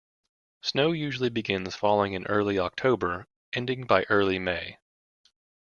Snow 0.63 0.93
usually 0.93 1.29
begins 1.29 1.75
falling 1.75 2.13
in 2.13 2.25
early 2.25 2.57
October, 2.57 3.27
ending 3.53 3.83
by 3.85 4.01
early 4.09 4.39
May. 4.39 4.79